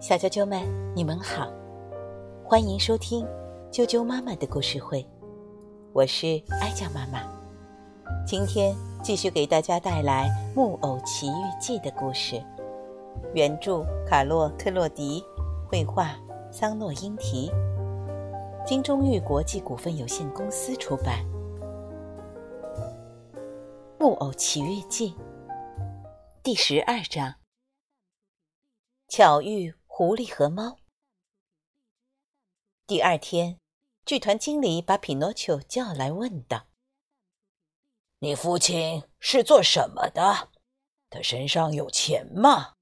[0.00, 0.62] 小啾啾们，
[0.96, 1.52] 你们好，
[2.42, 3.26] 欢迎收听
[3.70, 5.06] 啾啾妈妈的故事会，
[5.92, 7.20] 我是哀酱妈妈。
[8.26, 12.42] 今天继续给大家带来《木偶奇遇记》的故事，
[13.34, 15.22] 原著卡洛·特洛迪，
[15.68, 16.16] 绘画
[16.50, 17.52] 桑诺英提，
[18.64, 21.18] 金钟玉国际股份有限公司出版。
[24.00, 25.10] 《木偶奇遇记》
[26.42, 27.41] 第十二章。
[29.14, 30.78] 巧遇狐狸和猫。
[32.86, 33.60] 第二天，
[34.06, 36.68] 剧团经理把匹诺丘叫来，问道
[38.20, 40.48] ：“你父亲是做什么的？
[41.10, 42.76] 他身上有钱吗？”“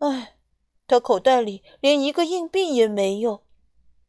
[0.00, 0.38] 哎，
[0.86, 3.44] 他口袋里连一个硬币也没有。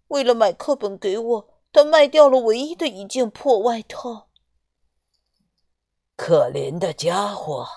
[0.07, 4.29] 为了买课本给我，他卖掉了唯一的一件破外套。
[6.15, 7.67] ”“可怜的家伙，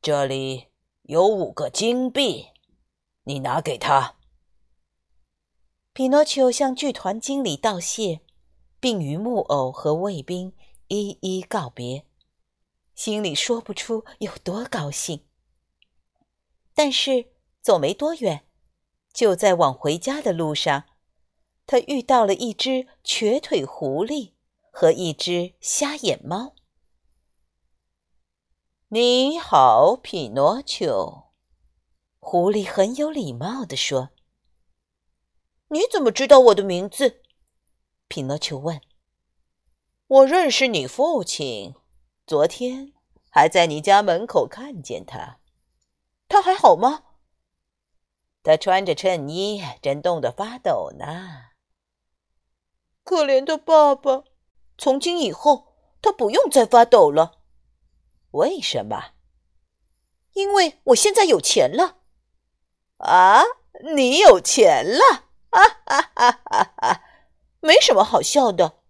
[0.00, 0.68] 这里。”
[1.06, 2.46] 有五个金币，
[3.24, 4.16] 你拿给他。
[5.92, 8.22] 匹诺丘向剧团经理道谢，
[8.80, 10.54] 并与木偶和卫兵
[10.88, 12.06] 一一告别，
[12.94, 15.26] 心里说不出有多高兴。
[16.74, 17.26] 但是
[17.60, 18.46] 走没多远，
[19.12, 20.84] 就在往回家的路上，
[21.66, 24.32] 他遇到了一只瘸腿狐狸
[24.70, 26.54] 和一只瞎眼猫。
[28.94, 31.24] 你好，匹诺丘。
[32.20, 34.10] 狐狸很有礼貌地说
[35.66, 37.20] ：“你怎么知道我的名字？”
[38.06, 38.80] 匹诺丘问。
[40.06, 41.74] “我认识你父亲，
[42.24, 42.92] 昨天
[43.30, 45.40] 还在你家门口看见他。
[46.28, 47.02] 他还好吗
[48.44, 51.46] ？”“他穿着衬衣，正冻得发抖呢。
[53.02, 54.22] ”“可怜的爸爸，
[54.78, 57.40] 从今以后他不用再发抖了。”
[58.34, 59.12] 为什么？
[60.32, 61.98] 因为我现在有钱了。
[62.98, 63.42] 啊，
[63.94, 65.28] 你有钱了？
[65.50, 67.02] 哈哈哈哈哈！
[67.60, 68.82] 没什么好笑的。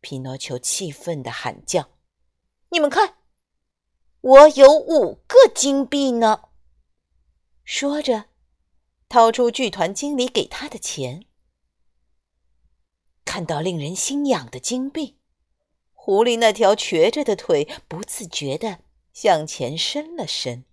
[0.00, 1.90] 皮诺丘气愤的喊叫
[2.70, 3.18] ：“你们看，
[4.22, 6.44] 我有五个金币呢！”
[7.64, 8.30] 说着，
[9.10, 11.26] 掏出剧团经理给他的钱。
[13.26, 15.19] 看到令人心痒的金币。
[16.02, 18.78] 狐狸那条瘸着的腿不自觉地
[19.12, 20.64] 向前伸了伸，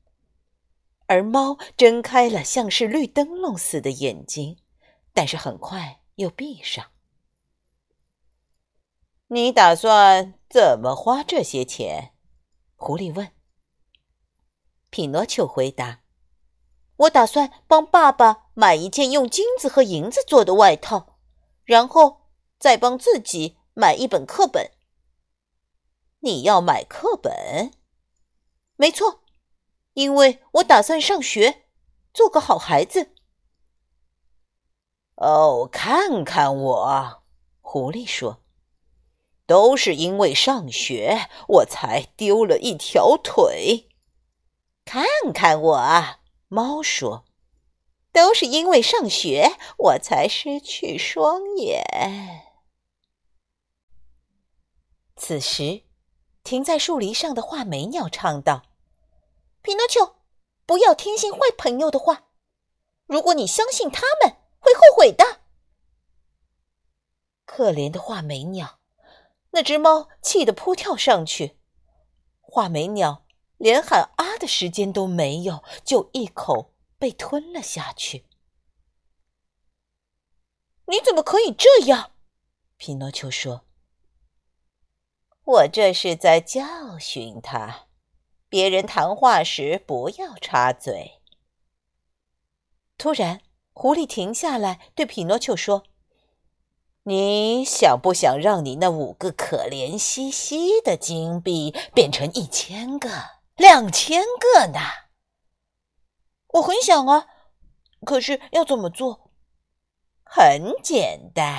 [1.08, 4.58] 而猫睁开了像是绿灯笼似的眼睛，
[5.14, 6.92] 但是很快又闭上。
[9.28, 12.14] 你打算怎么花这些钱？
[12.78, 13.30] 狐狸问。
[14.90, 16.04] 匹诺丘回答
[16.96, 21.18] ：“我打算帮爸爸买一件用金子和银子做的外套，
[21.66, 24.72] 然后再帮自己买一本课本。”
[26.20, 27.72] 你要买课本？
[28.76, 29.24] 没错，
[29.94, 31.66] 因为我打算上学，
[32.14, 33.16] 做个好孩子。
[35.16, 37.24] 哦，看看我，
[37.62, 38.44] 狐狸说
[39.48, 43.90] ：“都是因为上学，我才丢了一条腿。”
[44.86, 47.26] 看看我，猫说
[48.14, 51.84] ：“都是因为上学，我才失去双眼。”
[55.18, 55.87] 此时。
[56.48, 58.64] 停在树篱上的画眉鸟唱道
[59.62, 60.16] ：“匹诺丘，
[60.66, 62.30] 不要听信坏朋友的话。
[63.06, 65.42] 如果你相信他们，会后悔的。”
[67.44, 68.80] 可怜的画眉鸟，
[69.52, 71.58] 那只猫气得扑跳上去。
[72.40, 73.26] 画眉鸟
[73.58, 78.26] 连喊啊的时间都没有，就一口被吞了下去。
[80.86, 82.14] 你怎么可以这样？
[82.78, 83.67] 匹诺丘说。
[85.48, 87.86] 我这是在教训他，
[88.50, 91.22] 别人谈话时不要插嘴。
[92.98, 93.40] 突然，
[93.72, 95.84] 狐狸停下来，对匹诺丘说
[97.04, 103.10] ：“你想不想让你那五个可怜兮兮的金币变成一千个、
[103.56, 104.80] 两千个呢
[106.56, 107.28] ？”“我很想啊，
[108.04, 109.32] 可是要怎么做
[110.30, 111.58] ？”“很简单，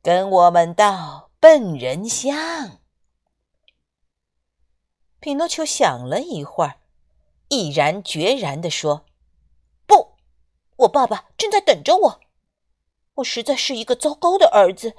[0.00, 2.80] 跟我们到。”笨人乡。
[5.20, 6.80] 匹诺丘想了一会儿，
[7.46, 9.06] 毅然决然地说
[9.86, 10.16] ：“不，
[10.78, 12.20] 我爸爸正在等着我。
[13.14, 14.94] 我实在是一个糟糕的儿子。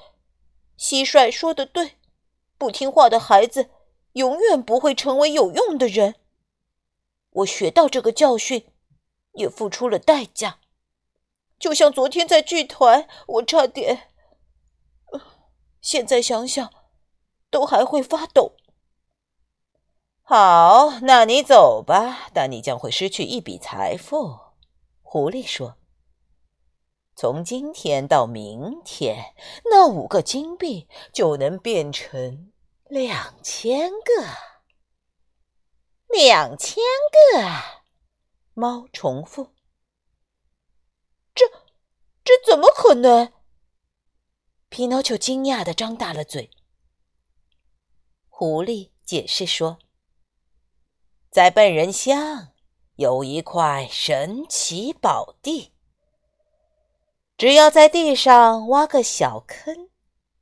[0.78, 1.98] 蟋蟀说的对，
[2.58, 3.70] 不听话的孩子
[4.14, 6.16] 永远不会成为有用的人。
[7.32, 8.72] 我学到这个教训，
[9.34, 10.60] 也付出了代价。
[11.60, 14.08] 就像昨天在剧团，我差点……”
[15.88, 16.70] 现在想想，
[17.50, 18.58] 都还会发抖。
[20.22, 24.38] 好，那你走吧，但你将会失去一笔财富。”
[25.02, 25.78] 狐狸说
[27.16, 29.34] ：“从今天到明天，
[29.72, 32.52] 那五个金币就能变成
[32.90, 34.28] 两千个。”
[36.14, 36.84] 两千
[37.32, 37.50] 个，
[38.54, 39.54] 猫重复。
[41.34, 41.46] 这，
[42.26, 43.32] 这怎么可能？
[44.70, 46.52] 皮诺丘惊讶地张大了嘴。
[48.30, 49.80] 狐狸解释说
[51.32, 52.50] ：“在笨人乡
[52.96, 55.72] 有一块神奇宝地，
[57.38, 59.90] 只要在地上挖个小坑，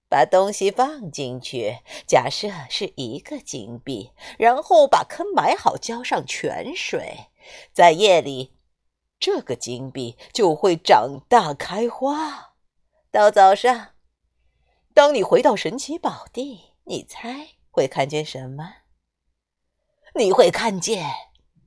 [0.10, 7.30] 把东西放进去，假设是一个金币，然后把坑埋好，浇上泉水，
[7.71, 8.57] 在夜里，
[9.19, 12.56] 这个金币就会长大开花。
[13.12, 13.94] 到早上，
[14.95, 18.75] 当你回到神奇宝地，你猜？”会看见什么？
[20.13, 21.06] 你会看见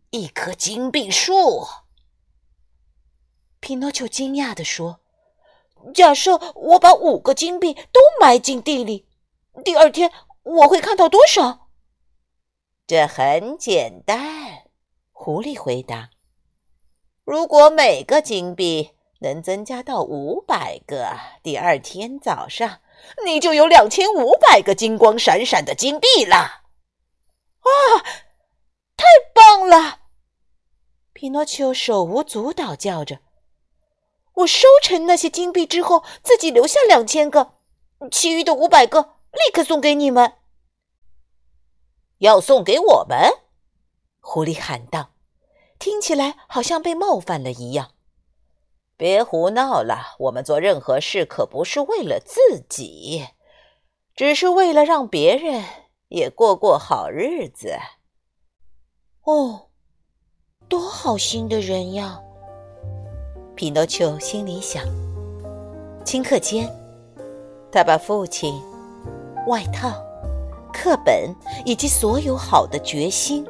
[0.09, 1.67] 一棵金币树。
[3.61, 5.01] 皮诺丘惊讶地说
[5.95, 9.07] ：“假设我把五个金币都埋进地里，
[9.63, 10.11] 第二天
[10.45, 11.69] 我会看到多少？”
[12.89, 14.71] 这很简单，
[15.13, 16.09] 狐狸回答
[17.25, 22.81] ：“如果每个金币能增加到五百个，第二天早上。”
[23.25, 26.37] 你就有两千五百个金光闪闪的金币了！
[26.37, 27.71] 啊，
[28.97, 29.05] 太
[29.35, 30.01] 棒了！
[31.13, 33.19] 皮诺丘手舞足蹈叫着
[34.35, 37.55] ：“我收成那些金币之后，自己留下两千个，
[38.11, 40.35] 其余的五百个立刻送给你们。”
[42.19, 43.31] 要送给我们？
[44.21, 45.11] 狐狸喊道，
[45.79, 47.93] 听起来好像被冒犯了一样。
[48.99, 50.17] 别胡闹了！
[50.19, 53.29] 我们做任何事可不是为了自己，
[54.17, 55.63] 只是为了让别人
[56.09, 57.77] 也过过好日子。
[59.23, 59.69] 哦，
[60.69, 62.21] 多好心的人呀！
[63.55, 64.83] 匹诺丘心里想。
[66.05, 66.69] 顷刻间，
[67.71, 68.61] 他把父亲、
[69.47, 69.93] 外套、
[70.73, 71.33] 课本
[71.65, 73.47] 以及所有好的决心，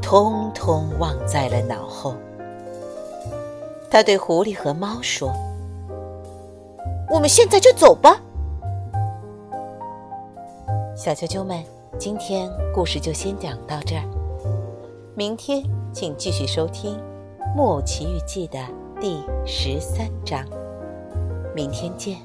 [0.00, 2.14] 通通忘在了脑后。
[3.90, 5.32] 他对狐狸和猫说
[7.10, 8.20] ：“我们现在就走吧。”
[10.94, 11.64] 小啾啾们，
[11.98, 14.02] 今天故事就先讲到这儿。
[15.14, 15.62] 明天
[15.92, 16.96] 请继续收听
[17.56, 18.58] 《木偶奇遇记》的
[19.00, 20.44] 第十三章。
[21.54, 22.18] 明天见。